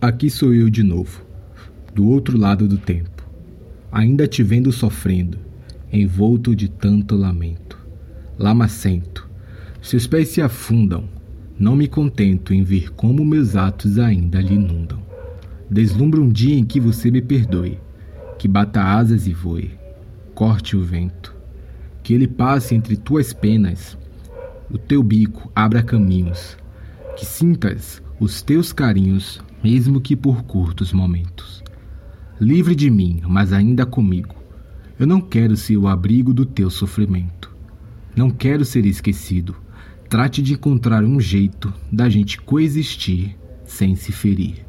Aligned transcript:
Aqui 0.00 0.30
sou 0.30 0.54
eu 0.54 0.70
de 0.70 0.84
novo, 0.84 1.26
do 1.92 2.06
outro 2.06 2.38
lado 2.38 2.68
do 2.68 2.78
tempo, 2.78 3.28
ainda 3.90 4.28
te 4.28 4.44
vendo 4.44 4.70
sofrendo, 4.70 5.36
envolto 5.92 6.54
de 6.54 6.68
tanto 6.68 7.16
lamento. 7.16 7.76
Lamacento, 8.38 9.28
seus 9.82 10.06
pés 10.06 10.28
se 10.28 10.40
afundam, 10.40 11.08
não 11.58 11.74
me 11.74 11.88
contento 11.88 12.54
em 12.54 12.62
ver 12.62 12.92
como 12.92 13.24
meus 13.24 13.56
atos 13.56 13.98
ainda 13.98 14.40
lhe 14.40 14.54
inundam. 14.54 15.02
Deslumbra 15.68 16.20
um 16.20 16.28
dia 16.28 16.56
em 16.56 16.64
que 16.64 16.78
você 16.78 17.10
me 17.10 17.20
perdoe, 17.20 17.80
que 18.38 18.46
bata 18.46 18.80
asas 18.80 19.26
e 19.26 19.32
voe, 19.32 19.72
corte 20.32 20.76
o 20.76 20.84
vento, 20.84 21.34
que 22.04 22.14
ele 22.14 22.28
passe 22.28 22.72
entre 22.72 22.96
tuas 22.96 23.32
penas, 23.32 23.98
o 24.70 24.78
teu 24.78 25.02
bico 25.02 25.50
abra 25.56 25.82
caminhos, 25.82 26.56
que 27.16 27.26
sintas 27.26 28.00
os 28.20 28.42
teus 28.42 28.72
carinhos 28.72 29.42
mesmo 29.62 30.00
que 30.00 30.14
por 30.14 30.42
curtos 30.44 30.92
momentos. 30.92 31.62
Livre 32.40 32.74
de 32.74 32.90
mim, 32.90 33.20
mas 33.26 33.52
ainda 33.52 33.84
comigo. 33.84 34.34
Eu 34.98 35.06
não 35.06 35.20
quero 35.20 35.56
ser 35.56 35.76
o 35.76 35.88
abrigo 35.88 36.32
do 36.32 36.46
teu 36.46 36.70
sofrimento. 36.70 37.54
Não 38.14 38.30
quero 38.30 38.64
ser 38.64 38.86
esquecido. 38.86 39.56
Trate 40.08 40.40
de 40.40 40.54
encontrar 40.54 41.04
um 41.04 41.20
jeito 41.20 41.72
da 41.90 42.08
gente 42.08 42.40
coexistir 42.40 43.36
sem 43.64 43.94
se 43.94 44.12
ferir. 44.12 44.64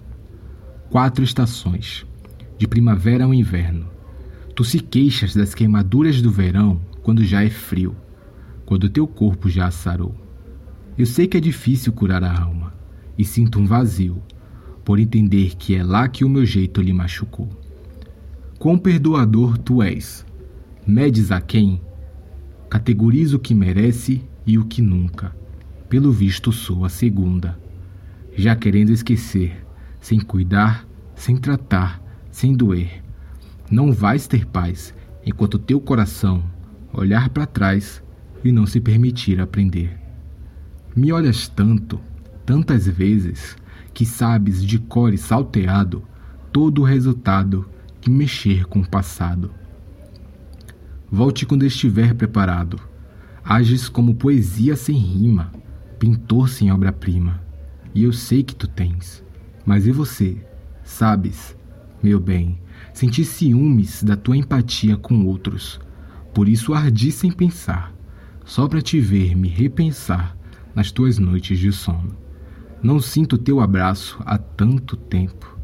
Quatro 0.90 1.24
estações, 1.24 2.06
de 2.58 2.68
primavera 2.68 3.24
ao 3.24 3.34
inverno. 3.34 3.88
Tu 4.56 4.64
se 4.64 4.80
queixas 4.80 5.34
das 5.34 5.56
queimaduras 5.56 6.22
do 6.22 6.32
verão 6.32 6.82
quando 7.02 7.24
já 7.24 7.44
é 7.44 7.50
frio, 7.50 7.96
quando 8.66 8.90
teu 8.90 9.08
corpo 9.08 9.50
já 9.50 9.68
assarou. 9.68 10.14
Eu 10.98 11.06
sei 11.06 11.28
que 11.28 11.38
é 11.38 11.40
difícil 11.40 11.94
curar 11.94 12.24
a 12.24 12.42
alma 12.42 12.74
e 13.18 13.24
sinto 13.24 13.60
um 13.60 13.66
vazio 13.66 14.22
por 14.90 15.00
entender 15.00 15.56
que 15.56 15.76
é 15.76 15.84
lá 15.84 16.08
que 16.08 16.26
o 16.26 16.30
meu 16.30 16.44
jeito 16.44 16.82
lhe 16.82 16.92
machucou. 16.92 17.48
Quão 18.58 18.76
perdoador 18.76 19.56
tu 19.56 19.84
és! 19.84 20.26
Medes 20.84 21.32
a 21.32 21.40
quem? 21.40 21.80
Categoriza 22.72 23.36
o 23.36 23.40
que 23.40 23.54
merece 23.54 24.24
e 24.48 24.58
o 24.58 24.66
que 24.66 24.82
nunca. 24.82 25.32
Pelo 25.88 26.12
visto 26.12 26.52
sou 26.52 26.86
a 26.86 26.90
segunda. 26.90 27.60
Já 28.36 28.56
querendo 28.56 28.90
esquecer, 28.90 29.64
sem 30.02 30.20
cuidar, 30.20 30.88
sem 31.14 31.38
tratar, 31.38 32.02
sem 32.32 32.56
doer. 32.56 33.04
Não 33.70 33.94
vais 33.94 34.26
ter 34.26 34.44
paz 34.48 34.92
enquanto 35.24 35.60
teu 35.60 35.80
coração 35.80 36.44
olhar 36.92 37.30
para 37.30 37.46
trás 37.46 38.02
e 38.44 38.52
não 38.52 38.66
se 38.66 38.80
permitir 38.80 39.40
aprender. 39.40 40.00
Me 40.96 41.12
olhas 41.12 41.48
tanto, 41.48 42.00
tantas 42.44 42.88
vezes, 42.88 43.56
que 44.00 44.06
sabes 44.06 44.64
de 44.64 44.80
core 44.80 45.18
salteado 45.18 46.02
todo 46.54 46.84
o 46.84 46.86
resultado 46.86 47.68
que 48.00 48.10
mexer 48.10 48.64
com 48.64 48.80
o 48.80 48.88
passado. 48.88 49.52
Volte 51.12 51.46
quando 51.46 51.66
estiver 51.66 52.14
preparado. 52.14 52.80
Ages 53.44 53.90
como 53.90 54.16
poesia 54.16 54.78
sem 54.78 54.96
rima, 54.96 55.52
pintor 56.00 56.48
sem 56.48 56.72
obra-prima. 56.72 57.44
E 57.94 58.06
eu 58.06 58.14
sei 58.14 58.42
que 58.42 58.56
tu 58.56 58.70
tens. 58.70 59.22
Mas 59.66 59.86
e 59.86 59.92
você? 59.92 60.38
Sabes, 60.82 61.54
meu 62.02 62.22
bem, 62.22 62.58
senti 62.94 63.26
ciúmes 63.26 64.02
da 64.02 64.16
tua 64.16 64.38
empatia 64.38 64.96
com 64.96 65.26
outros. 65.26 65.78
Por 66.34 66.48
isso 66.48 66.74
ardi 66.74 67.12
sem 67.12 67.34
pensar, 67.34 67.94
só 68.46 68.66
para 68.66 68.82
te 68.82 68.98
ver 68.98 69.36
me 69.36 69.50
repensar 69.50 70.38
nas 70.74 70.90
tuas 70.90 71.20
noites 71.20 71.60
de 71.60 71.74
sono. 71.74 72.29
Não 72.82 73.00
sinto 73.00 73.38
teu 73.38 73.60
abraço 73.60 74.18
há 74.26 74.38
tanto 74.38 74.96
tempo. 74.96 75.58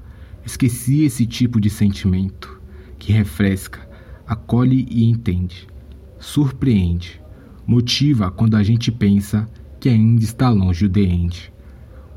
Esqueci 0.46 1.04
esse 1.04 1.26
tipo 1.26 1.62
de 1.62 1.70
sentimento 1.70 2.62
que 3.00 3.14
refresca, 3.14 3.88
acolhe 4.28 4.86
e 4.90 5.06
entende, 5.06 5.68
surpreende, 6.20 7.22
motiva 7.66 8.30
quando 8.30 8.56
a 8.56 8.64
gente 8.64 8.92
pensa 8.92 9.50
que 9.80 9.88
ainda 9.88 10.24
está 10.24 10.50
longe 10.50 10.86
o 10.86 10.90
the 10.90 11.02
end. 11.02 11.54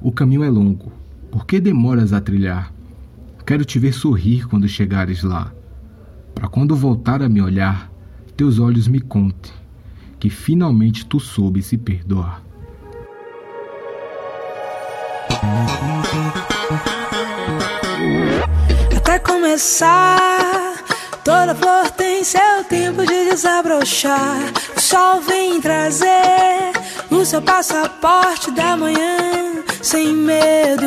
O 0.01 0.11
caminho 0.11 0.43
é 0.43 0.51
longo, 0.51 0.93
por 1.31 1.47
que 1.47 1.61
demoras 1.61 2.13
a 2.13 2.21
trilhar? 2.21 2.75
Quero 3.47 3.65
te 3.65 3.79
ver 3.79 3.93
sorrir 3.93 4.47
quando 4.47 4.69
chegares 4.69 5.23
lá, 5.23 5.55
para 6.35 6.49
quando 6.49 6.77
voltar 6.77 7.23
a 7.23 7.29
me 7.29 7.41
olhar, 7.41 7.91
teus 8.37 8.59
olhos 8.59 8.89
me 8.89 9.01
contem 9.01 9.53
que 10.19 10.29
finalmente 10.29 11.07
tu 11.07 11.21
soube 11.21 11.63
se 11.63 11.79
perdoar. 11.79 12.48
Até 18.97 19.19
começar, 19.19 20.75
toda 21.25 21.55
flor 21.55 21.91
tem 21.93 22.25
seu 22.25 22.65
tempo 22.69 23.07
de 23.07 23.31
desabrochar. 23.31 24.39
O 24.77 24.81
sol 24.81 25.21
vem 25.21 25.61
trazer 25.61 26.73
o 27.11 27.25
seu 27.25 27.41
passaporte 27.41 28.51
da 28.51 28.77
manhã, 28.77 29.63
sem 29.83 30.13
medo. 30.13 30.87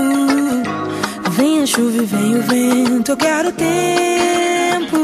Vem 1.31 1.63
a 1.63 1.65
chuva 1.65 2.03
e 2.03 2.05
vem 2.05 2.35
o 2.35 2.41
vento, 2.43 3.11
eu 3.11 3.17
quero 3.17 3.51
tempo. 3.53 4.97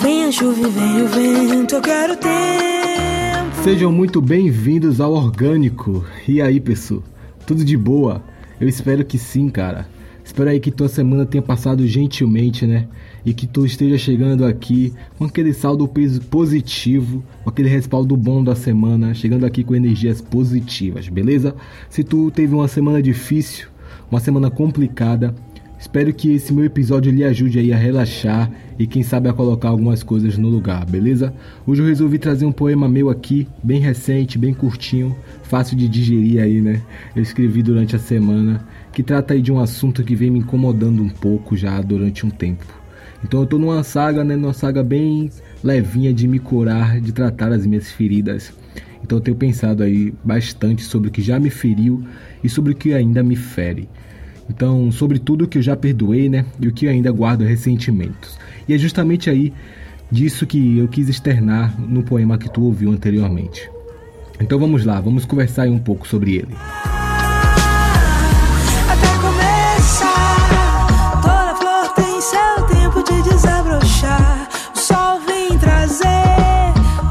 Vem 0.00 0.24
a 0.24 0.32
chuva 0.32 0.60
e 0.66 0.70
vem 0.70 1.02
o 1.02 1.08
vento, 1.08 1.74
eu 1.74 1.82
quero 1.82 2.16
tempo. 2.16 2.38
Sejam 3.62 3.92
muito 3.92 4.20
bem-vindos 4.20 5.00
ao 5.00 5.12
Orgânico. 5.12 6.04
E 6.26 6.40
aí, 6.40 6.58
pessoal? 6.58 7.02
Tudo 7.48 7.64
de 7.64 7.78
boa? 7.78 8.22
Eu 8.60 8.68
espero 8.68 9.02
que 9.02 9.16
sim, 9.16 9.48
cara. 9.48 9.88
Espero 10.22 10.50
aí 10.50 10.60
que 10.60 10.70
tua 10.70 10.86
semana 10.86 11.24
tenha 11.24 11.40
passado 11.40 11.86
gentilmente, 11.86 12.66
né? 12.66 12.86
E 13.24 13.32
que 13.32 13.46
tu 13.46 13.64
esteja 13.64 13.96
chegando 13.96 14.44
aqui 14.44 14.92
com 15.16 15.24
aquele 15.24 15.54
saldo 15.54 15.90
positivo, 16.30 17.24
com 17.42 17.48
aquele 17.48 17.70
respaldo 17.70 18.14
bom 18.18 18.44
da 18.44 18.54
semana, 18.54 19.14
chegando 19.14 19.46
aqui 19.46 19.64
com 19.64 19.74
energias 19.74 20.20
positivas, 20.20 21.08
beleza? 21.08 21.56
Se 21.88 22.04
tu 22.04 22.30
teve 22.30 22.54
uma 22.54 22.68
semana 22.68 23.00
difícil, 23.00 23.68
uma 24.10 24.20
semana 24.20 24.50
complicada, 24.50 25.34
Espero 25.78 26.12
que 26.12 26.32
esse 26.32 26.52
meu 26.52 26.64
episódio 26.64 27.12
lhe 27.12 27.22
ajude 27.22 27.60
aí 27.60 27.72
a 27.72 27.76
relaxar 27.76 28.50
e 28.76 28.84
quem 28.84 29.04
sabe 29.04 29.28
a 29.28 29.32
colocar 29.32 29.68
algumas 29.68 30.02
coisas 30.02 30.36
no 30.36 30.48
lugar, 30.48 30.84
beleza? 30.84 31.32
Hoje 31.64 31.80
eu 31.80 31.86
resolvi 31.86 32.18
trazer 32.18 32.44
um 32.44 32.52
poema 32.52 32.88
meu 32.88 33.08
aqui, 33.08 33.46
bem 33.62 33.78
recente, 33.78 34.38
bem 34.38 34.52
curtinho, 34.52 35.16
fácil 35.44 35.76
de 35.76 35.88
digerir 35.88 36.42
aí, 36.42 36.60
né? 36.60 36.82
Eu 37.14 37.22
escrevi 37.22 37.62
durante 37.62 37.94
a 37.94 37.98
semana, 37.98 38.66
que 38.92 39.04
trata 39.04 39.34
aí 39.34 39.40
de 39.40 39.52
um 39.52 39.60
assunto 39.60 40.02
que 40.02 40.16
vem 40.16 40.30
me 40.30 40.40
incomodando 40.40 41.00
um 41.00 41.08
pouco 41.08 41.56
já 41.56 41.80
durante 41.80 42.26
um 42.26 42.30
tempo. 42.30 42.66
Então 43.22 43.40
eu 43.40 43.46
tô 43.46 43.56
numa 43.56 43.84
saga, 43.84 44.24
né, 44.24 44.34
numa 44.34 44.52
saga 44.52 44.82
bem 44.82 45.30
levinha 45.62 46.12
de 46.12 46.26
me 46.26 46.40
curar, 46.40 47.00
de 47.00 47.12
tratar 47.12 47.52
as 47.52 47.64
minhas 47.64 47.90
feridas. 47.92 48.52
Então 49.00 49.18
eu 49.18 49.22
tenho 49.22 49.36
pensado 49.36 49.84
aí 49.84 50.12
bastante 50.24 50.82
sobre 50.82 51.08
o 51.08 51.12
que 51.12 51.22
já 51.22 51.38
me 51.38 51.50
feriu 51.50 52.04
e 52.42 52.48
sobre 52.48 52.72
o 52.72 52.74
que 52.74 52.92
ainda 52.92 53.22
me 53.22 53.36
fere. 53.36 53.88
Então, 54.48 54.90
sobre 54.90 55.18
tudo 55.18 55.46
que 55.46 55.58
eu 55.58 55.62
já 55.62 55.76
perdoei, 55.76 56.28
né? 56.28 56.44
E 56.60 56.68
o 56.68 56.72
que 56.72 56.88
ainda 56.88 57.12
guardo 57.12 57.44
ressentimentos. 57.44 58.38
E 58.66 58.74
é 58.74 58.78
justamente 58.78 59.28
aí 59.28 59.52
disso 60.10 60.46
que 60.46 60.78
eu 60.78 60.88
quis 60.88 61.08
externar 61.08 61.78
no 61.78 62.02
poema 62.02 62.38
que 62.38 62.48
tu 62.48 62.62
ouviu 62.62 62.90
anteriormente. 62.90 63.70
Então 64.40 64.58
vamos 64.58 64.84
lá, 64.84 65.00
vamos 65.00 65.24
conversar 65.24 65.68
um 65.68 65.78
pouco 65.78 66.06
sobre 66.06 66.36
ele. 66.36 66.54
Até 68.88 69.08
toda 71.22 71.54
flor 71.56 71.88
tem 71.94 72.20
seu 72.20 72.66
tempo 72.66 73.02
de 73.02 73.30
desabrochar. 73.30 74.48
O 74.74 74.78
sol 74.78 75.20
vem 75.26 75.58
trazer 75.58 76.06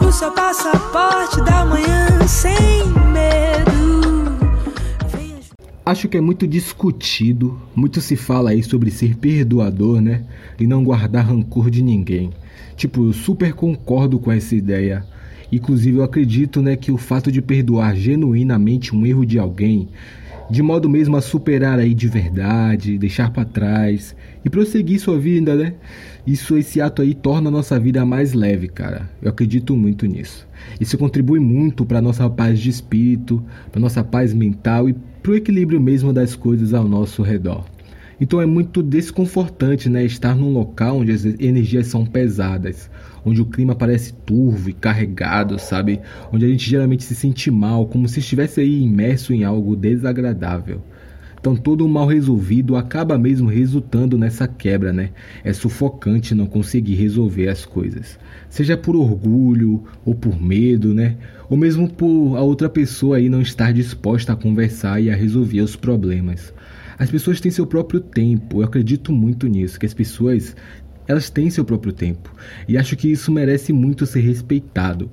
o 0.02 0.12
seu 0.12 0.31
passaporte 0.31 1.44
da 1.44 1.66
manhã 1.66 1.97
Acho 5.88 6.09
que 6.09 6.18
é 6.18 6.22
muito 6.22 6.46
discutido, 6.46 7.58
muito 7.74 8.02
se 8.02 8.17
fala 8.17 8.50
aí 8.50 8.61
sobre 8.61 8.91
ser 8.91 9.16
perdoador, 9.16 10.02
né? 10.02 10.26
E 10.59 10.67
não 10.67 10.84
guardar 10.84 11.28
rancor 11.28 11.70
de 11.70 11.82
ninguém. 11.82 12.32
Tipo, 12.76 13.06
eu 13.06 13.14
super 13.14 13.53
concordo 13.53 14.20
com 14.20 14.29
essa 14.29 14.53
ideia. 14.53 15.06
Inclusive, 15.50 16.00
eu 16.00 16.03
acredito, 16.03 16.61
né, 16.61 16.76
que 16.76 16.91
o 16.91 16.97
fato 16.97 17.32
de 17.32 17.41
perdoar 17.41 17.96
genuinamente 17.96 18.94
um 18.94 19.06
erro 19.06 19.26
de 19.26 19.40
alguém, 19.40 19.88
de 20.49 20.61
modo 20.61 20.90
mesmo 20.90 21.17
a 21.17 21.22
superar 21.22 21.79
aí 21.79 21.94
de 21.94 22.08
verdade, 22.08 22.97
deixar 22.97 23.32
para 23.32 23.46
trás 23.46 24.16
e 24.44 24.49
prosseguir 24.49 24.99
sua 24.99 25.20
vida, 25.20 25.55
né? 25.55 25.73
Isso, 26.26 26.58
esse 26.58 26.82
ato 26.82 27.02
aí 27.02 27.14
torna 27.14 27.49
a 27.49 27.52
nossa 27.52 27.79
vida 27.79 28.05
mais 28.05 28.34
leve, 28.34 28.67
cara. 28.67 29.09
Eu 29.22 29.29
acredito 29.29 29.76
muito 29.76 30.05
nisso. 30.05 30.47
Isso 30.79 30.97
contribui 30.97 31.40
muito 31.40 31.85
para 31.85 32.02
nossa 32.02 32.29
paz 32.29 32.59
de 32.59 32.70
espírito, 32.70 33.44
para 33.72 33.79
nossa 33.79 34.03
paz 34.03 34.34
mental 34.34 34.90
e 34.90 34.94
para 34.94 35.32
o 35.32 35.35
equilíbrio 35.35 35.79
mesmo 35.79 36.11
das 36.11 36.35
coisas 36.35 36.73
ao 36.73 36.88
nosso 36.88 37.22
redor. 37.22 37.66
Então 38.19 38.41
é 38.41 38.46
muito 38.46 38.81
desconfortante 38.81 39.90
né, 39.90 40.03
estar 40.03 40.35
num 40.35 40.52
local 40.52 40.97
onde 40.97 41.11
as 41.11 41.23
energias 41.23 41.87
são 41.87 42.03
pesadas, 42.05 42.90
onde 43.23 43.41
o 43.41 43.46
clima 43.46 43.75
parece 43.75 44.11
turvo 44.11 44.69
e 44.69 44.73
carregado, 44.73 45.59
sabe? 45.59 46.02
Onde 46.34 46.46
a 46.46 46.49
gente 46.49 46.67
geralmente 46.67 47.03
se 47.03 47.14
sente 47.14 47.52
mal, 47.52 47.85
como 47.85 48.08
se 48.08 48.19
estivesse 48.19 48.59
aí 48.59 48.81
imerso 48.81 49.34
em 49.34 49.43
algo 49.43 49.75
desagradável. 49.75 50.81
Então 51.40 51.55
todo 51.55 51.85
o 51.85 51.90
mal 51.90 52.08
resolvido 52.08 52.75
acaba 52.75 53.17
mesmo 53.17 53.47
resultando 53.47 54.17
nessa 54.17 54.47
quebra, 54.47 54.91
né? 54.91 55.11
É 55.43 55.53
sufocante 55.53 56.34
não 56.34 56.47
conseguir 56.47 56.96
resolver 56.96 57.47
as 57.47 57.66
coisas. 57.66 58.17
Seja 58.49 58.75
por 58.75 58.96
orgulho 58.96 59.84
ou 60.03 60.16
por 60.16 60.41
medo, 60.41 60.93
né? 60.93 61.16
Ou 61.47 61.55
mesmo 61.55 61.87
por 61.87 62.35
a 62.35 62.41
outra 62.41 62.67
pessoa 62.67 63.17
aí 63.17 63.29
não 63.29 63.41
estar 63.41 63.72
disposta 63.72 64.34
a 64.34 64.35
conversar 64.35 64.99
e 64.99 65.11
a 65.11 65.16
resolver 65.16 65.61
os 65.61 65.75
problemas. 65.75 66.52
As 66.97 67.09
pessoas 67.11 67.40
têm 67.40 67.52
seu 67.52 67.67
próprio 67.67 67.99
tempo. 67.99 68.61
Eu 68.61 68.66
acredito 68.66 69.11
muito 69.11 69.47
nisso, 69.47 69.79
que 69.79 69.85
as 69.85 69.94
pessoas 69.94 70.55
elas 71.08 71.29
têm 71.29 71.49
seu 71.49 71.64
próprio 71.64 71.94
tempo. 71.94 72.34
E 72.67 72.78
acho 72.78 72.96
que 72.97 73.09
isso 73.09 73.32
merece 73.32 73.72
muito 73.72 74.05
ser 74.05 74.20
respeitado. 74.20 75.09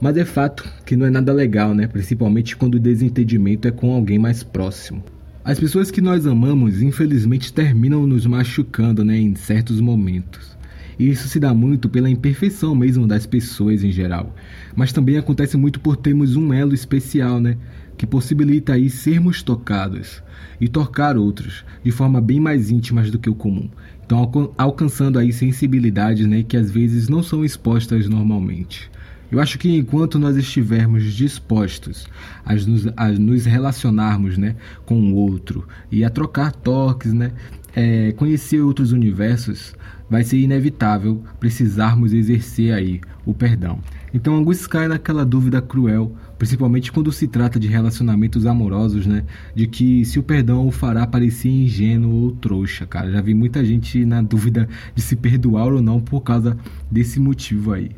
Mas 0.00 0.16
é 0.16 0.24
fato 0.24 0.68
que 0.84 0.94
não 0.96 1.06
é 1.06 1.10
nada 1.10 1.32
legal, 1.32 1.74
né? 1.74 1.86
Principalmente 1.86 2.56
quando 2.56 2.74
o 2.74 2.80
desentendimento 2.80 3.66
é 3.66 3.70
com 3.70 3.94
alguém 3.94 4.18
mais 4.18 4.42
próximo. 4.42 5.02
As 5.44 5.58
pessoas 5.58 5.90
que 5.90 6.02
nós 6.02 6.26
amamos, 6.26 6.82
infelizmente, 6.82 7.52
terminam 7.52 8.06
nos 8.06 8.26
machucando, 8.26 9.02
né, 9.02 9.16
em 9.16 9.34
certos 9.34 9.80
momentos. 9.80 10.58
E 10.98 11.08
isso 11.08 11.26
se 11.28 11.40
dá 11.40 11.54
muito 11.54 11.88
pela 11.88 12.10
imperfeição 12.10 12.74
mesmo 12.74 13.06
das 13.06 13.24
pessoas 13.24 13.82
em 13.82 13.90
geral. 13.90 14.34
Mas 14.76 14.92
também 14.92 15.16
acontece 15.16 15.56
muito 15.56 15.80
por 15.80 15.96
termos 15.96 16.36
um 16.36 16.52
elo 16.52 16.74
especial, 16.74 17.40
né? 17.40 17.56
Que 17.98 18.06
possibilita 18.06 18.72
aí 18.72 18.88
sermos 18.88 19.42
tocados 19.42 20.22
e 20.58 20.68
tocar 20.68 21.18
outros 21.18 21.64
de 21.84 21.90
forma 21.90 22.20
bem 22.20 22.40
mais 22.40 22.70
íntima 22.70 23.02
do 23.02 23.18
que 23.18 23.28
o 23.28 23.34
comum. 23.34 23.68
Então, 24.06 24.54
alcançando 24.56 25.18
aí 25.18 25.32
sensibilidades 25.32 26.26
né, 26.26 26.42
que 26.42 26.56
às 26.56 26.70
vezes 26.70 27.10
não 27.10 27.22
são 27.22 27.44
expostas 27.44 28.08
normalmente. 28.08 28.90
Eu 29.30 29.40
acho 29.40 29.58
que 29.58 29.76
enquanto 29.76 30.18
nós 30.18 30.36
estivermos 30.36 31.12
dispostos 31.12 32.08
a 32.46 32.54
nos, 32.54 32.88
a 32.96 33.08
nos 33.10 33.44
relacionarmos 33.44 34.38
né, 34.38 34.56
com 34.86 34.98
o 35.12 35.14
outro 35.14 35.68
e 35.92 36.02
a 36.02 36.08
trocar 36.08 36.52
toques, 36.52 37.12
né, 37.12 37.32
é, 37.76 38.12
conhecer 38.12 38.62
outros 38.62 38.92
universos, 38.92 39.74
vai 40.08 40.24
ser 40.24 40.38
inevitável 40.38 41.22
precisarmos 41.38 42.14
exercer 42.14 42.72
aí 42.72 43.00
o 43.26 43.34
perdão. 43.34 43.80
Então 44.14 44.34
Angus 44.34 44.66
cai 44.66 44.88
naquela 44.88 45.24
dúvida 45.24 45.60
cruel, 45.60 46.16
principalmente 46.38 46.92
quando 46.92 47.10
se 47.10 47.26
trata 47.26 47.58
de 47.58 47.66
relacionamentos 47.66 48.46
amorosos, 48.46 49.06
né? 49.06 49.24
De 49.54 49.66
que 49.66 50.04
se 50.04 50.18
o 50.18 50.22
perdão 50.22 50.66
o 50.66 50.70
fará 50.70 51.06
parecer 51.06 51.48
ingênuo 51.48 52.24
ou 52.24 52.30
trouxa, 52.32 52.86
cara. 52.86 53.10
Já 53.10 53.20
vi 53.20 53.34
muita 53.34 53.64
gente 53.64 54.04
na 54.04 54.22
dúvida 54.22 54.68
de 54.94 55.02
se 55.02 55.16
perdoar 55.16 55.72
ou 55.72 55.82
não 55.82 56.00
por 56.00 56.20
causa 56.20 56.56
desse 56.90 57.18
motivo 57.18 57.72
aí. 57.72 57.90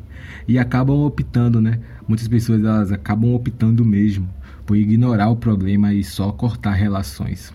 E 0.47 0.57
acabam 0.57 0.97
optando, 0.97 1.61
né? 1.61 1.79
Muitas 2.07 2.27
pessoas 2.27 2.59
elas 2.61 2.91
acabam 2.91 3.33
optando 3.33 3.85
mesmo 3.85 4.27
por 4.65 4.75
ignorar 4.75 5.29
o 5.29 5.35
problema 5.35 5.93
e 5.93 6.03
só 6.03 6.31
cortar 6.31 6.71
relações. 6.71 7.53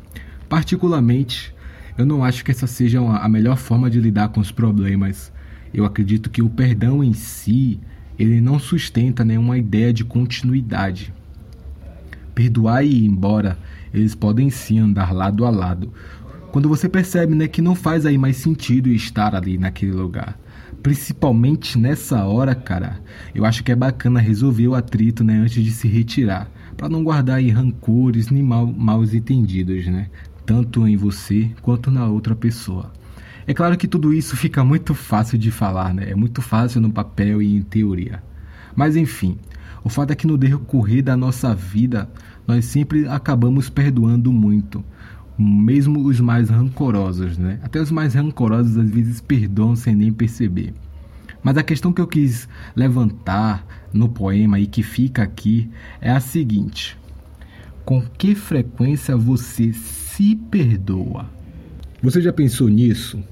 Particularmente, 0.48 1.54
eu 1.98 2.06
não 2.06 2.22
acho 2.22 2.44
que 2.44 2.50
essa 2.50 2.66
seja 2.66 3.00
a 3.00 3.28
melhor 3.28 3.56
forma 3.56 3.90
de 3.90 4.00
lidar 4.00 4.28
com 4.28 4.40
os 4.40 4.52
problemas. 4.52 5.32
Eu 5.74 5.84
acredito 5.84 6.30
que 6.30 6.42
o 6.42 6.48
perdão 6.48 7.02
em 7.02 7.12
si, 7.12 7.80
ele 8.18 8.40
não 8.40 8.58
sustenta 8.58 9.24
nenhuma 9.24 9.58
ideia 9.58 9.92
de 9.92 10.04
continuidade. 10.04 11.12
Perdoar 12.34 12.84
e 12.84 12.88
ir 12.88 13.06
embora, 13.06 13.58
eles 13.92 14.14
podem 14.14 14.50
sim 14.50 14.78
andar 14.78 15.12
lado 15.12 15.44
a 15.44 15.50
lado. 15.50 15.92
Quando 16.52 16.68
você 16.68 16.88
percebe 16.88 17.34
né, 17.34 17.48
que 17.48 17.62
não 17.62 17.74
faz 17.74 18.06
aí 18.06 18.16
mais 18.16 18.36
sentido 18.36 18.88
estar 18.88 19.34
ali 19.34 19.58
naquele 19.58 19.92
lugar. 19.92 20.38
Principalmente 20.82 21.78
nessa 21.78 22.24
hora, 22.24 22.54
cara, 22.54 23.00
eu 23.34 23.44
acho 23.44 23.64
que 23.64 23.72
é 23.72 23.76
bacana 23.76 24.20
resolver 24.20 24.68
o 24.68 24.74
atrito 24.74 25.24
né, 25.24 25.38
antes 25.38 25.62
de 25.62 25.70
se 25.70 25.88
retirar, 25.88 26.48
para 26.76 26.88
não 26.88 27.02
guardar 27.02 27.38
aí 27.38 27.50
rancores 27.50 28.30
nem 28.30 28.42
mal, 28.42 28.66
mal 28.66 29.02
entendidos, 29.04 29.86
né? 29.86 30.08
tanto 30.46 30.86
em 30.86 30.96
você 30.96 31.50
quanto 31.60 31.90
na 31.90 32.06
outra 32.06 32.36
pessoa. 32.36 32.92
É 33.48 33.54
claro 33.54 33.76
que 33.76 33.86
tudo 33.86 34.12
isso 34.12 34.36
fica 34.36 34.64
muito 34.64 34.92
fácil 34.92 35.38
de 35.38 35.52
falar, 35.52 35.94
né? 35.94 36.10
É 36.10 36.14
muito 36.16 36.42
fácil 36.42 36.80
no 36.80 36.90
papel 36.90 37.40
e 37.40 37.56
em 37.56 37.62
teoria. 37.62 38.20
Mas 38.74 38.96
enfim, 38.96 39.38
o 39.84 39.88
fato 39.88 40.10
é 40.10 40.16
que 40.16 40.26
no 40.26 40.36
decorrer 40.36 41.04
da 41.04 41.16
nossa 41.16 41.54
vida, 41.54 42.10
nós 42.44 42.64
sempre 42.64 43.06
acabamos 43.06 43.70
perdoando 43.70 44.32
muito, 44.32 44.84
mesmo 45.38 46.04
os 46.04 46.20
mais 46.20 46.50
rancorosos, 46.50 47.38
né? 47.38 47.60
Até 47.62 47.80
os 47.80 47.92
mais 47.92 48.14
rancorosos 48.14 48.76
às 48.76 48.90
vezes 48.90 49.20
perdoam 49.20 49.76
sem 49.76 49.94
nem 49.94 50.12
perceber. 50.12 50.74
Mas 51.40 51.56
a 51.56 51.62
questão 51.62 51.92
que 51.92 52.00
eu 52.00 52.06
quis 52.08 52.48
levantar 52.74 53.64
no 53.92 54.08
poema 54.08 54.58
e 54.58 54.66
que 54.66 54.82
fica 54.82 55.22
aqui 55.22 55.70
é 56.00 56.10
a 56.10 56.18
seguinte: 56.18 56.98
com 57.84 58.02
que 58.02 58.34
frequência 58.34 59.16
você 59.16 59.72
se 59.72 60.34
perdoa? 60.34 61.30
Você 62.02 62.20
já 62.20 62.32
pensou 62.32 62.68
nisso? 62.68 63.22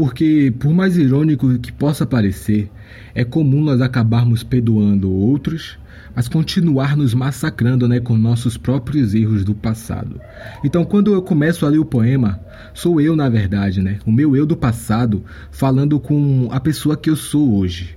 Porque, 0.00 0.50
por 0.58 0.72
mais 0.72 0.96
irônico 0.96 1.58
que 1.58 1.70
possa 1.70 2.06
parecer, 2.06 2.70
é 3.14 3.22
comum 3.22 3.62
nós 3.62 3.82
acabarmos 3.82 4.42
perdoando 4.42 5.12
outros, 5.12 5.78
mas 6.16 6.26
continuar 6.26 6.96
nos 6.96 7.12
massacrando 7.12 7.86
né, 7.86 8.00
com 8.00 8.16
nossos 8.16 8.56
próprios 8.56 9.14
erros 9.14 9.44
do 9.44 9.54
passado. 9.54 10.18
Então, 10.64 10.86
quando 10.86 11.12
eu 11.12 11.20
começo 11.20 11.66
a 11.66 11.68
ler 11.68 11.76
o 11.76 11.84
poema, 11.84 12.40
sou 12.72 12.98
eu, 12.98 13.14
na 13.14 13.28
verdade, 13.28 13.82
né, 13.82 13.98
o 14.06 14.10
meu 14.10 14.34
eu 14.34 14.46
do 14.46 14.56
passado, 14.56 15.22
falando 15.50 16.00
com 16.00 16.48
a 16.50 16.58
pessoa 16.58 16.96
que 16.96 17.10
eu 17.10 17.16
sou 17.16 17.58
hoje. 17.58 17.94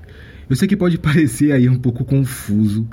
Eu 0.50 0.58
sei 0.58 0.68
que 0.68 0.76
pode 0.76 0.98
parecer 1.00 1.54
aí 1.54 1.70
um 1.70 1.80
pouco 1.80 2.04
confuso, 2.04 2.86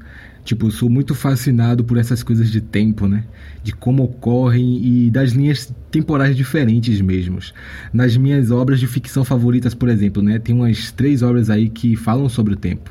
Tipo, 0.44 0.66
eu 0.66 0.70
sou 0.70 0.88
muito 0.88 1.14
fascinado 1.14 1.84
por 1.84 1.98
essas 1.98 2.22
coisas 2.22 2.50
de 2.50 2.60
tempo, 2.60 3.06
né? 3.06 3.24
De 3.62 3.72
como 3.72 4.04
ocorrem 4.04 4.84
e 4.84 5.10
das 5.10 5.32
linhas 5.32 5.72
temporais 5.90 6.36
diferentes 6.36 7.00
mesmos. 7.00 7.54
Nas 7.92 8.16
minhas 8.16 8.50
obras 8.50 8.80
de 8.80 8.86
ficção 8.86 9.24
favoritas, 9.24 9.74
por 9.74 9.88
exemplo, 9.88 10.22
né? 10.22 10.38
Tem 10.38 10.54
umas 10.54 10.90
três 10.90 11.22
obras 11.22 11.50
aí 11.50 11.68
que 11.68 11.94
falam 11.94 12.28
sobre 12.28 12.54
o 12.54 12.56
tempo. 12.56 12.90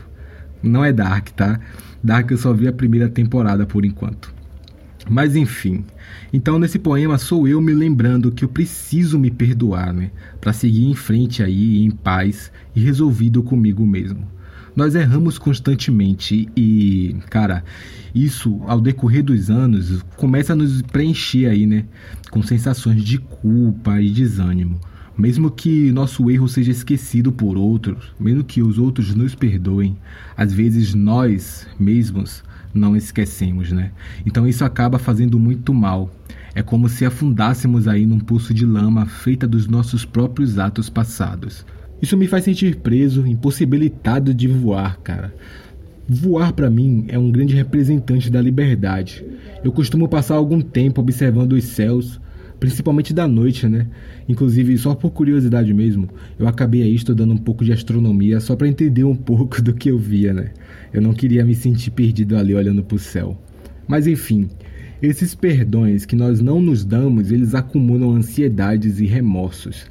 Não 0.62 0.84
é 0.86 0.94
Dark, 0.94 1.30
tá? 1.30 1.60
Dark 2.04 2.30
eu 2.32 2.38
só 2.38 2.54
vi 2.54 2.68
a 2.68 2.74
primeira 2.74 3.10
temporada 3.10 3.66
por 3.66 3.84
enquanto. 3.84 4.34
Mas 5.10 5.36
enfim. 5.36 5.84
Então 6.32 6.60
nesse 6.60 6.78
poema 6.78 7.18
sou 7.18 7.48
eu 7.48 7.60
me 7.60 7.74
lembrando 7.74 8.32
que 8.32 8.46
eu 8.46 8.50
preciso 8.50 9.18
me 9.18 9.32
perdoar, 9.32 9.92
né? 9.92 10.12
Para 10.40 10.54
seguir 10.54 10.86
em 10.86 10.94
frente 10.94 11.42
aí 11.42 11.84
em 11.84 11.90
paz 11.90 12.52
e 12.76 12.80
resolvido 12.80 13.42
comigo 13.42 13.86
mesmo. 13.86 14.28
Nós 14.80 14.96
erramos 14.96 15.38
constantemente 15.38 16.48
e, 16.56 17.14
cara, 17.30 17.66
isso 18.16 18.62
ao 18.66 18.80
decorrer 18.80 19.22
dos 19.22 19.50
anos 19.50 20.02
começa 20.16 20.54
a 20.54 20.56
nos 20.56 20.82
preencher 20.82 21.48
aí, 21.48 21.66
né, 21.66 21.84
com 22.32 22.42
sensações 22.42 23.04
de 23.04 23.18
culpa 23.18 24.02
e 24.02 24.10
desânimo. 24.10 24.80
Mesmo 25.18 25.52
que 25.52 25.92
nosso 25.92 26.32
erro 26.32 26.48
seja 26.48 26.72
esquecido 26.72 27.30
por 27.30 27.58
outros, 27.58 28.14
mesmo 28.18 28.42
que 28.42 28.64
os 28.64 28.78
outros 28.78 29.14
nos 29.14 29.36
perdoem, 29.36 29.98
às 30.38 30.54
vezes 30.54 30.94
nós 30.94 31.68
mesmos 31.78 32.42
não 32.74 32.96
esquecemos, 32.96 33.74
né? 33.74 33.92
Então 34.26 34.48
isso 34.48 34.64
acaba 34.64 34.98
fazendo 34.98 35.38
muito 35.38 35.74
mal. 35.74 36.10
É 36.56 36.64
como 36.64 36.88
se 36.88 37.06
afundássemos 37.06 37.86
aí 37.86 38.06
num 38.06 38.20
poço 38.20 38.54
de 38.54 38.66
lama 38.66 39.06
feita 39.06 39.46
dos 39.46 39.68
nossos 39.68 40.06
próprios 40.06 40.58
atos 40.58 40.90
passados. 40.90 41.66
Isso 42.02 42.16
me 42.16 42.28
faz 42.28 42.46
sentir 42.46 42.78
preso, 42.78 43.28
impossibilitado 43.28 44.34
de 44.34 44.48
voar, 44.48 44.98
cara. 45.02 45.34
Voar 46.08 46.54
para 46.54 46.70
mim 46.70 47.06
é 47.10 47.20
um 47.20 47.30
grande 47.30 47.54
representante 47.54 48.30
da 48.30 48.42
liberdade. 48.42 49.24
Eu 49.64 49.72
costumo 49.72 50.08
passar 50.08 50.36
algum 50.36 50.62
tempo 50.62 51.02
observando 51.02 51.54
os 51.54 51.66
céus, 51.66 52.20
principalmente 52.58 53.14
da 53.14 53.28
noite, 53.28 53.68
né? 53.68 53.86
Inclusive, 54.28 54.78
só 54.78 54.96
por 54.96 55.12
curiosidade 55.12 55.74
mesmo, 55.74 56.10
eu 56.40 56.48
acabei 56.48 56.84
aí 56.84 56.96
estudando 56.96 57.34
um 57.34 57.38
pouco 57.38 57.66
de 57.66 57.74
astronomia 57.74 58.40
só 58.40 58.56
para 58.56 58.68
entender 58.68 59.04
um 59.04 59.16
pouco 59.16 59.60
do 59.62 59.74
que 59.74 59.92
eu 59.92 60.00
via, 60.00 60.34
né? 60.34 60.52
Eu 60.94 61.02
não 61.02 61.14
queria 61.14 61.44
me 61.44 61.54
sentir 61.54 61.92
perdido 61.92 62.38
ali 62.38 62.56
olhando 62.56 62.82
para 62.82 62.96
o 62.96 63.00
céu. 63.00 63.38
Mas 63.86 64.08
enfim, 64.08 64.48
esses 65.02 65.36
perdões 65.36 66.06
que 66.06 66.16
nós 66.16 66.40
não 66.40 66.62
nos 66.62 66.86
damos, 66.86 67.30
eles 67.30 67.54
acumulam 67.54 68.16
ansiedades 68.16 69.00
e 69.02 69.06
remorsos 69.06 69.86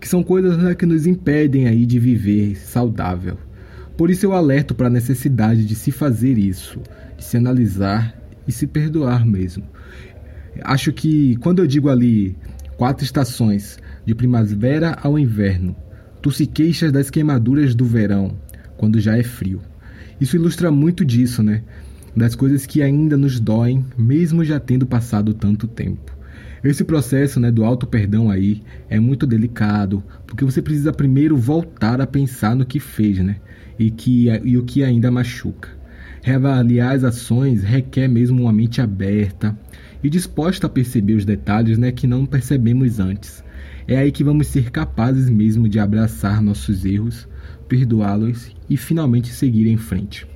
que 0.00 0.08
são 0.08 0.22
coisas 0.22 0.56
né, 0.56 0.74
que 0.74 0.86
nos 0.86 1.06
impedem 1.06 1.68
aí 1.68 1.84
de 1.84 1.98
viver 1.98 2.56
saudável. 2.56 3.36
Por 3.96 4.10
isso 4.10 4.24
eu 4.24 4.32
alerto 4.32 4.74
para 4.74 4.86
a 4.86 4.90
necessidade 4.90 5.64
de 5.64 5.74
se 5.74 5.90
fazer 5.90 6.38
isso, 6.38 6.80
de 7.18 7.24
se 7.24 7.36
analisar 7.36 8.18
e 8.48 8.52
se 8.52 8.66
perdoar 8.66 9.26
mesmo. 9.26 9.62
Acho 10.62 10.92
que 10.92 11.36
quando 11.36 11.58
eu 11.58 11.66
digo 11.66 11.88
ali 11.88 12.34
quatro 12.78 13.04
estações, 13.04 13.78
de 14.04 14.14
primavera 14.14 14.96
ao 15.02 15.18
inverno, 15.18 15.76
tu 16.22 16.30
se 16.30 16.46
queixas 16.46 16.90
das 16.90 17.10
queimaduras 17.10 17.74
do 17.74 17.84
verão, 17.84 18.36
quando 18.76 18.98
já 18.98 19.16
é 19.16 19.22
frio. 19.22 19.60
Isso 20.20 20.36
ilustra 20.36 20.70
muito 20.70 21.04
disso, 21.04 21.42
né? 21.42 21.62
Das 22.16 22.34
coisas 22.34 22.66
que 22.66 22.82
ainda 22.82 23.16
nos 23.16 23.38
doem, 23.38 23.84
mesmo 23.96 24.44
já 24.44 24.58
tendo 24.58 24.86
passado 24.86 25.32
tanto 25.32 25.68
tempo. 25.68 26.16
Esse 26.62 26.84
processo 26.84 27.40
né, 27.40 27.50
do 27.50 27.64
auto 27.64 27.86
perdão 27.86 28.30
aí 28.30 28.62
é 28.88 29.00
muito 29.00 29.26
delicado, 29.26 30.04
porque 30.26 30.44
você 30.44 30.60
precisa 30.60 30.92
primeiro 30.92 31.36
voltar 31.36 32.00
a 32.00 32.06
pensar 32.06 32.54
no 32.54 32.66
que 32.66 32.78
fez 32.78 33.18
né, 33.18 33.36
e, 33.78 33.90
que, 33.90 34.28
e 34.44 34.58
o 34.58 34.64
que 34.64 34.84
ainda 34.84 35.10
machuca. 35.10 35.70
Reavaliar 36.22 36.94
as 36.94 37.02
ações 37.02 37.62
requer 37.62 38.08
mesmo 38.08 38.42
uma 38.42 38.52
mente 38.52 38.80
aberta 38.82 39.58
e 40.02 40.10
disposta 40.10 40.66
a 40.66 40.70
perceber 40.70 41.14
os 41.14 41.24
detalhes 41.24 41.78
né, 41.78 41.90
que 41.90 42.06
não 42.06 42.26
percebemos 42.26 43.00
antes. 43.00 43.42
É 43.88 43.96
aí 43.96 44.12
que 44.12 44.22
vamos 44.22 44.46
ser 44.46 44.70
capazes 44.70 45.30
mesmo 45.30 45.66
de 45.66 45.78
abraçar 45.78 46.42
nossos 46.42 46.84
erros, 46.84 47.26
perdoá-los 47.66 48.54
e 48.68 48.76
finalmente 48.76 49.32
seguir 49.32 49.66
em 49.66 49.78
frente. 49.78 50.26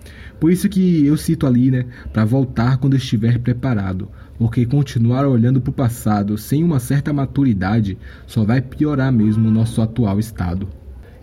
Por 0.40 0.50
isso 0.50 0.68
que 0.68 1.06
eu 1.06 1.16
cito 1.16 1.46
ali, 1.46 1.70
né, 1.70 1.86
para 2.12 2.24
voltar 2.24 2.78
quando 2.78 2.96
estiver 2.96 3.38
preparado, 3.38 4.08
porque 4.38 4.66
continuar 4.66 5.26
olhando 5.26 5.60
para 5.60 5.70
o 5.70 5.74
passado 5.74 6.36
sem 6.36 6.64
uma 6.64 6.80
certa 6.80 7.12
maturidade 7.12 7.96
só 8.26 8.44
vai 8.44 8.60
piorar 8.60 9.12
mesmo 9.12 9.48
o 9.48 9.50
nosso 9.50 9.80
atual 9.80 10.18
estado. 10.18 10.68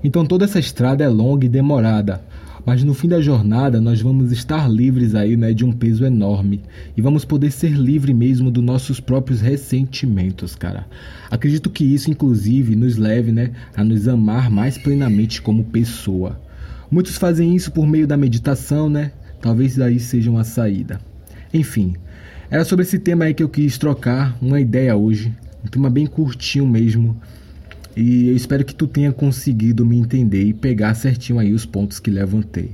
Então 0.04 0.26
toda 0.26 0.46
essa 0.46 0.60
estrada 0.60 1.04
é 1.04 1.08
longa 1.08 1.46
e 1.46 1.50
demorada, 1.50 2.22
mas 2.66 2.84
no 2.84 2.94
fim 2.94 3.08
da 3.08 3.22
jornada 3.22 3.82
nós 3.82 4.02
vamos 4.02 4.32
estar 4.32 4.70
livres 4.70 5.16
aí, 5.16 5.36
né, 5.36 5.54
de 5.54 5.66
um 5.66 5.72
peso 5.72 6.06
enorme 6.06 6.62
e 6.96 7.02
vamos 7.02 7.26
poder 7.26 7.52
ser 7.52 7.72
livre 7.72 8.14
mesmo 8.14 8.50
dos 8.50 8.64
nossos 8.64 9.00
próprios 9.00 9.42
ressentimentos, 9.42 10.56
cara. 10.56 10.88
Acredito 11.30 11.70
que 11.70 11.84
isso 11.84 12.10
inclusive 12.10 12.76
nos 12.76 12.98
leve, 12.98 13.32
né, 13.32 13.52
a 13.76 13.84
nos 13.84 14.08
amar 14.08 14.50
mais 14.50 14.78
plenamente 14.78 15.42
como 15.42 15.64
pessoa. 15.66 16.40
Muitos 16.90 17.16
fazem 17.16 17.56
isso 17.56 17.72
por 17.72 17.88
meio 17.88 18.06
da 18.06 18.18
meditação, 18.18 18.90
né? 18.90 19.14
Talvez 19.42 19.78
daí 19.78 19.98
seja 19.98 20.30
uma 20.30 20.44
saída. 20.44 21.00
Enfim, 21.54 21.96
era 22.52 22.66
sobre 22.66 22.84
esse 22.84 23.00
tema 23.00 23.24
aí 23.24 23.34
que 23.34 23.42
eu 23.42 23.48
quis 23.48 23.78
trocar 23.78 24.38
uma 24.42 24.60
ideia 24.60 24.94
hoje, 24.94 25.34
um 25.64 25.70
tema 25.70 25.90
bem 25.90 26.06
curtinho 26.06 26.68
mesmo. 26.68 27.16
E 27.96 28.28
eu 28.28 28.36
espero 28.36 28.66
que 28.66 28.76
tu 28.76 28.88
tenha 28.88 29.14
conseguido 29.14 29.86
me 29.86 29.98
entender 29.98 30.44
e 30.44 30.54
pegar 30.54 30.94
certinho 30.94 31.40
aí 31.40 31.54
os 31.54 31.66
pontos 31.66 31.98
que 31.98 32.12
levantei. 32.12 32.72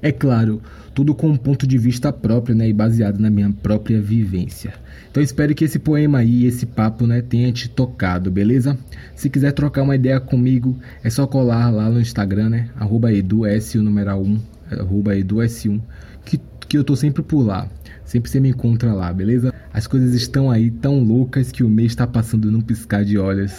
É 0.00 0.10
claro, 0.10 0.62
tudo 0.94 1.14
com 1.14 1.28
um 1.28 1.36
ponto 1.36 1.66
de 1.66 1.76
vista 1.76 2.10
próprio, 2.10 2.54
né, 2.54 2.66
e 2.66 2.72
baseado 2.72 3.18
na 3.18 3.28
minha 3.28 3.52
própria 3.62 4.00
vivência. 4.00 4.72
Então 5.10 5.22
espero 5.22 5.54
que 5.54 5.64
esse 5.64 5.78
poema 5.78 6.20
aí, 6.20 6.46
esse 6.46 6.64
papo, 6.64 7.06
né, 7.06 7.20
tenha 7.20 7.52
te 7.52 7.68
tocado, 7.68 8.30
beleza? 8.30 8.78
Se 9.14 9.28
quiser 9.28 9.52
trocar 9.52 9.82
uma 9.82 9.96
ideia 9.96 10.18
comigo, 10.18 10.78
é 11.04 11.10
só 11.10 11.26
colar 11.26 11.68
lá 11.68 11.90
no 11.90 12.00
Instagram, 12.00 12.48
né, 12.48 12.70
arroba 12.74 13.12
edus, 13.12 13.74
o 13.74 13.82
numeral 13.82 14.22
1, 14.22 14.40
arroba 14.80 15.14
edus1, 15.14 15.78
que, 16.24 16.40
que 16.66 16.78
eu 16.78 16.84
tô 16.84 16.96
sempre 16.96 17.22
por 17.22 17.42
lá. 17.42 17.68
Sempre 18.10 18.28
você 18.28 18.40
me 18.40 18.48
encontra 18.48 18.92
lá, 18.92 19.12
beleza? 19.12 19.54
As 19.72 19.86
coisas 19.86 20.14
estão 20.14 20.50
aí 20.50 20.68
tão 20.68 20.98
loucas 20.98 21.52
que 21.52 21.62
o 21.62 21.68
mês 21.68 21.92
está 21.92 22.08
passando 22.08 22.50
num 22.50 22.60
piscar 22.60 23.04
de 23.04 23.16
olhos. 23.16 23.52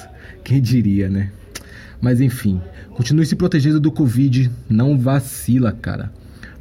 Quem 0.44 0.62
diria, 0.62 1.10
né? 1.10 1.32
Mas 2.02 2.20
enfim, 2.20 2.60
continue 2.90 3.26
se 3.26 3.34
protegendo 3.34 3.80
do 3.80 3.90
Covid, 3.90 4.52
não 4.70 4.98
vacila, 4.98 5.72
cara. 5.72 6.12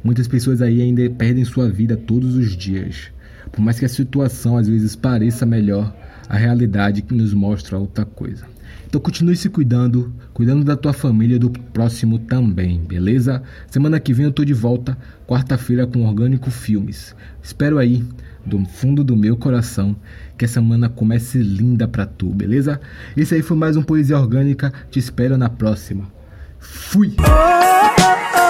Muitas 0.01 0.25
pessoas 0.25 0.61
aí 0.61 0.81
ainda 0.81 1.09
perdem 1.09 1.43
sua 1.43 1.69
vida 1.69 1.97
todos 1.97 2.37
os 2.37 2.55
dias. 2.55 3.11
Por 3.51 3.59
mais 3.59 3.77
que 3.77 3.83
a 3.83 3.89
situação 3.89 4.55
às 4.55 4.69
vezes 4.69 4.95
pareça 4.95 5.45
melhor, 5.45 5.93
a 6.29 6.37
realidade 6.37 7.01
que 7.01 7.13
nos 7.13 7.33
mostra 7.33 7.77
outra 7.77 8.05
coisa. 8.05 8.45
Então 8.87 8.99
continue 8.99 9.37
se 9.37 9.49
cuidando, 9.49 10.13
cuidando 10.33 10.63
da 10.63 10.75
tua 10.75 10.91
família 10.91 11.35
e 11.35 11.39
do 11.39 11.49
próximo 11.49 12.19
também, 12.19 12.79
beleza? 12.79 13.41
Semana 13.67 13.99
que 13.99 14.13
vem 14.13 14.25
eu 14.25 14.31
tô 14.31 14.43
de 14.43 14.53
volta, 14.53 14.97
quarta-feira 15.27 15.87
com 15.87 16.05
Orgânico 16.05 16.51
Filmes. 16.51 17.15
Espero 17.41 17.77
aí, 17.77 18.03
do 18.45 18.63
fundo 18.65 19.03
do 19.03 19.15
meu 19.15 19.37
coração, 19.37 19.95
que 20.37 20.45
essa 20.45 20.55
semana 20.55 20.89
comece 20.89 21.37
linda 21.37 21.87
pra 21.87 22.05
tu, 22.05 22.29
beleza? 22.29 22.81
Esse 23.15 23.35
aí 23.35 23.41
foi 23.41 23.55
mais 23.55 23.77
um 23.77 23.83
Poesia 23.83 24.19
Orgânica, 24.19 24.73
te 24.89 24.99
espero 24.99 25.37
na 25.37 25.49
próxima. 25.49 26.05
Fui! 26.59 27.15
Oh, 27.19 27.23
oh, 27.23 28.37
oh. 28.37 28.41